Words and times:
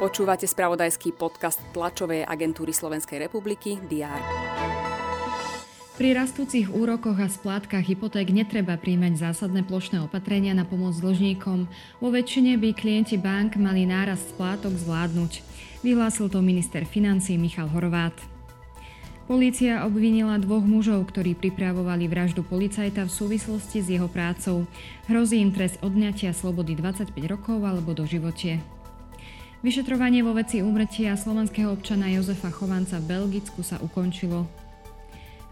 Počúvate 0.00 0.48
spravodajský 0.48 1.12
podcast 1.12 1.60
tlačovej 1.76 2.24
agentúry 2.24 2.72
Slovenskej 2.72 3.20
republiky 3.28 3.76
DR. 3.84 4.16
Pri 6.00 6.16
rastúcich 6.16 6.72
úrokoch 6.72 7.20
a 7.20 7.28
splátkach 7.28 7.84
hypoték 7.84 8.32
netreba 8.32 8.80
príjmať 8.80 9.20
zásadné 9.20 9.60
plošné 9.68 10.00
opatrenia 10.00 10.56
na 10.56 10.64
pomoc 10.64 10.96
dlžníkom. 10.96 11.68
Vo 12.00 12.08
väčšine 12.08 12.56
by 12.56 12.72
klienti 12.72 13.20
bank 13.20 13.60
mali 13.60 13.84
nárast 13.84 14.32
splátok 14.32 14.72
zvládnuť. 14.80 15.44
Vyhlásil 15.84 16.32
to 16.32 16.40
minister 16.40 16.88
financí 16.88 17.36
Michal 17.36 17.68
Horvát. 17.68 18.16
Polícia 19.30 19.86
obvinila 19.86 20.42
dvoch 20.42 20.66
mužov, 20.66 21.06
ktorí 21.14 21.38
pripravovali 21.38 22.10
vraždu 22.10 22.42
policajta 22.42 23.06
v 23.06 23.14
súvislosti 23.14 23.78
s 23.78 23.86
jeho 23.86 24.10
prácou. 24.10 24.66
Hrozí 25.06 25.38
im 25.38 25.54
trest 25.54 25.78
odňatia 25.86 26.34
slobody 26.34 26.74
25 26.74 27.14
rokov 27.30 27.62
alebo 27.62 27.94
do 27.94 28.02
živote. 28.10 28.58
Vyšetrovanie 29.62 30.26
vo 30.26 30.34
veci 30.34 30.66
úmrtia 30.66 31.14
slovenského 31.14 31.70
občana 31.70 32.10
Jozefa 32.10 32.50
Chovanca 32.50 32.98
v 32.98 33.06
Belgicku 33.06 33.62
sa 33.62 33.78
ukončilo. 33.78 34.50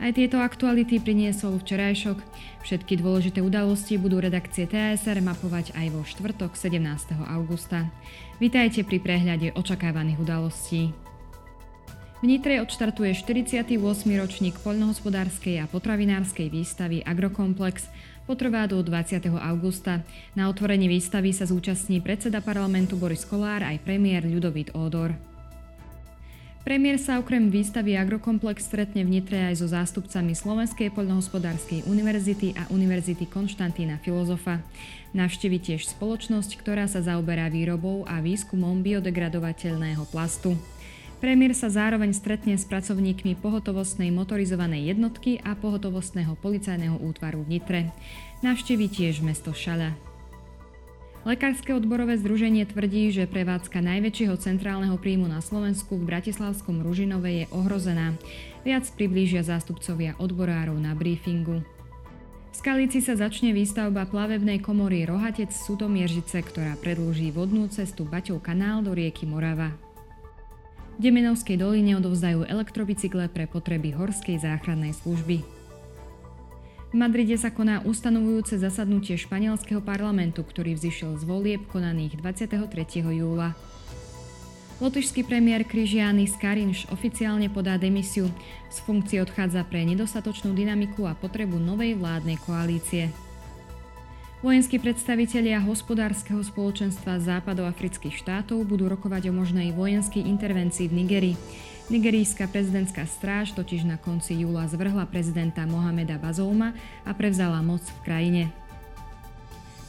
Aj 0.02 0.10
tieto 0.10 0.42
aktuality 0.42 0.98
priniesol 0.98 1.62
včerajšok. 1.62 2.18
Všetky 2.66 2.98
dôležité 2.98 3.38
udalosti 3.46 3.94
budú 3.94 4.18
redakcie 4.18 4.66
TSR 4.66 5.22
mapovať 5.22 5.70
aj 5.78 5.86
vo 5.94 6.02
štvrtok 6.02 6.58
17. 6.58 7.14
augusta. 7.30 7.86
Vítajte 8.42 8.82
pri 8.82 8.98
prehľade 8.98 9.54
očakávaných 9.54 10.18
udalostí. 10.18 10.90
V 12.18 12.26
Nitre 12.26 12.58
odštartuje 12.58 13.14
48. 13.14 13.78
ročník 14.18 14.58
poľnohospodárskej 14.66 15.62
a 15.62 15.70
potravinárskej 15.70 16.50
výstavy 16.50 16.98
Agrokomplex, 17.06 17.86
potrvá 18.26 18.66
do 18.66 18.82
20. 18.82 19.22
augusta. 19.38 20.02
Na 20.34 20.50
otvorení 20.50 20.90
výstavy 20.90 21.30
sa 21.30 21.46
zúčastní 21.46 22.02
predseda 22.02 22.42
parlamentu 22.42 22.98
Boris 22.98 23.22
Kolár 23.22 23.62
aj 23.62 23.78
premiér 23.86 24.26
Ľudovít 24.26 24.74
Ódor. 24.74 25.14
Premiér 26.66 26.98
sa 26.98 27.22
okrem 27.22 27.54
výstavy 27.54 27.94
Agrokomplex 27.94 28.66
stretne 28.66 29.06
v 29.06 29.22
Nitre 29.22 29.38
aj 29.38 29.62
so 29.62 29.70
zástupcami 29.70 30.34
Slovenskej 30.34 30.90
poľnohospodárskej 30.98 31.86
univerzity 31.86 32.50
a 32.58 32.66
Univerzity 32.74 33.30
Konštantína 33.30 34.02
Filozofa. 34.02 34.58
Navštívi 35.14 35.62
tiež 35.62 35.86
spoločnosť, 35.86 36.58
ktorá 36.58 36.90
sa 36.90 36.98
zaoberá 36.98 37.46
výrobou 37.46 38.02
a 38.10 38.18
výskumom 38.18 38.82
biodegradovateľného 38.82 40.02
plastu. 40.10 40.58
Premiér 41.18 41.50
sa 41.50 41.66
zároveň 41.66 42.14
stretne 42.14 42.54
s 42.54 42.62
pracovníkmi 42.62 43.42
pohotovostnej 43.42 44.14
motorizovanej 44.14 44.94
jednotky 44.94 45.42
a 45.42 45.58
pohotovostného 45.58 46.38
policajného 46.38 46.94
útvaru 46.94 47.42
v 47.42 47.58
Nitre. 47.58 47.80
Navštívi 48.46 48.86
tiež 48.86 49.26
mesto 49.26 49.50
Šaľa. 49.50 49.98
Lekárske 51.26 51.74
odborové 51.74 52.14
združenie 52.22 52.62
tvrdí, 52.70 53.10
že 53.10 53.26
prevádzka 53.26 53.82
najväčšieho 53.82 54.38
centrálneho 54.38 54.94
príjmu 54.94 55.26
na 55.26 55.42
Slovensku 55.42 55.98
v 55.98 56.06
Bratislavskom 56.06 56.86
Ružinove 56.86 57.42
je 57.42 57.44
ohrozená. 57.50 58.14
Viac 58.62 58.86
priblížia 58.94 59.42
zástupcovia 59.42 60.14
odborárov 60.22 60.78
na 60.78 60.94
briefingu. 60.94 61.66
V 62.48 62.54
Skalici 62.54 63.02
sa 63.02 63.18
začne 63.18 63.50
výstavba 63.50 64.06
plavebnej 64.06 64.62
komory 64.62 65.02
Rohatec 65.02 65.50
Sutomieržice, 65.50 66.46
ktorá 66.46 66.78
predlží 66.78 67.34
vodnú 67.34 67.66
cestu 67.66 68.06
Baťov 68.06 68.38
kanál 68.38 68.86
do 68.86 68.94
rieky 68.94 69.26
Morava. 69.26 69.87
V 70.98 71.06
Demenovskej 71.06 71.62
doline 71.62 71.94
odovzdajú 71.94 72.42
elektrobicykle 72.50 73.30
pre 73.30 73.46
potreby 73.46 73.94
Horskej 73.94 74.42
záchrannej 74.42 74.98
služby. 74.98 75.46
V 76.90 76.94
Madride 76.98 77.38
sa 77.38 77.54
koná 77.54 77.86
ustanovujúce 77.86 78.58
zasadnutie 78.58 79.14
španielského 79.14 79.78
parlamentu, 79.78 80.42
ktorý 80.42 80.74
vzýšiel 80.74 81.14
z 81.14 81.22
volieb 81.22 81.62
konaných 81.70 82.18
23. 82.18 83.14
júla. 83.14 83.54
Lotyšský 84.82 85.22
premiér 85.22 85.62
Križiany 85.62 86.26
Skarinš 86.26 86.90
oficiálne 86.90 87.46
podá 87.46 87.78
demisiu. 87.78 88.26
Z 88.66 88.82
funkcie 88.82 89.22
odchádza 89.22 89.62
pre 89.70 89.86
nedostatočnú 89.86 90.50
dynamiku 90.50 91.06
a 91.06 91.14
potrebu 91.14 91.62
novej 91.62 91.94
vládnej 91.94 92.42
koalície. 92.42 93.27
Vojenskí 94.38 94.78
predstavitelia 94.78 95.58
hospodárskeho 95.58 96.38
spoločenstva 96.46 97.18
západoafrických 97.18 98.22
štátov 98.22 98.62
budú 98.70 98.86
rokovať 98.86 99.28
o 99.28 99.32
možnej 99.34 99.74
vojenskej 99.74 100.22
intervencii 100.22 100.86
v 100.86 100.94
Nigerii. 100.94 101.36
Nigerijská 101.90 102.46
prezidentská 102.46 103.02
stráž 103.10 103.50
totiž 103.58 103.82
na 103.82 103.98
konci 103.98 104.38
júla 104.38 104.70
zvrhla 104.70 105.10
prezidenta 105.10 105.66
Mohameda 105.66 106.22
Bazouma 106.22 106.70
a 107.02 107.10
prevzala 107.18 107.58
moc 107.66 107.82
v 107.82 107.98
krajine. 108.06 108.42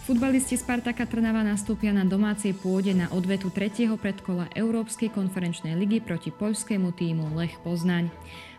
Futbalisti 0.10 0.58
Spartaka 0.58 1.06
Trnava 1.06 1.46
nastúpia 1.46 1.94
na 1.94 2.02
domácej 2.02 2.58
pôde 2.58 2.98
na 2.98 3.06
odvetu 3.14 3.54
tretieho 3.54 4.02
predkola 4.02 4.50
Európskej 4.58 5.14
konferenčnej 5.14 5.78
ligy 5.78 6.02
proti 6.02 6.34
poľskému 6.34 6.90
týmu 6.98 7.38
Lech 7.38 7.54
Poznaň. 7.62 8.10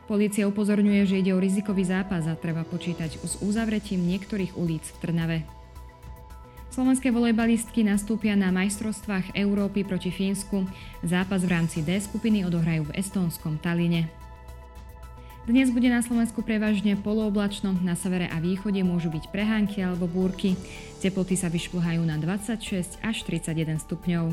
Polícia 0.07 0.47
upozorňuje, 0.47 1.03
že 1.03 1.19
ide 1.19 1.35
o 1.35 1.43
rizikový 1.43 1.83
zápas 1.83 2.31
a 2.31 2.39
treba 2.39 2.63
počítať 2.63 3.19
s 3.27 3.43
uzavretím 3.43 4.07
niektorých 4.07 4.55
ulic 4.55 4.87
v 4.87 4.99
Trnave. 5.03 5.60
Slovenské 6.71 7.11
volejbalistky 7.11 7.83
nastúpia 7.83 8.39
na 8.39 8.55
majstrovstvách 8.55 9.35
Európy 9.35 9.83
proti 9.83 10.15
Fínsku. 10.15 10.71
Zápas 11.03 11.43
v 11.43 11.51
rámci 11.51 11.83
D 11.83 11.99
skupiny 11.99 12.47
odohrajú 12.47 12.87
v 12.87 12.95
estónskom 12.95 13.59
Taline. 13.59 14.07
Dnes 15.51 15.75
bude 15.75 15.91
na 15.91 15.99
Slovensku 15.99 16.47
prevažne 16.47 16.95
polooblačno, 16.95 17.75
na 17.83 17.99
severe 17.99 18.31
a 18.31 18.39
východe 18.39 18.79
môžu 18.87 19.11
byť 19.11 19.35
prehánky 19.35 19.83
alebo 19.83 20.07
búrky. 20.07 20.55
Teploty 21.03 21.35
sa 21.35 21.51
vyšplhajú 21.51 22.07
na 22.07 22.15
26 22.23 23.03
až 23.03 23.17
31 23.27 23.83
stupňov. 23.83 24.31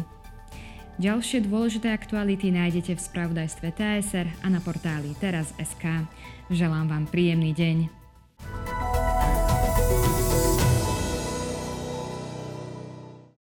Ďalšie 1.01 1.41
dôležité 1.41 1.89
aktuality 1.89 2.53
nájdete 2.53 2.93
v 2.93 3.01
spravodajstve 3.01 3.73
TSR 3.73 4.45
a 4.45 4.47
na 4.53 4.61
portáli 4.61 5.17
teraz.sk. 5.17 6.05
Želám 6.53 6.85
vám 6.85 7.09
príjemný 7.09 7.49
deň. 7.57 7.77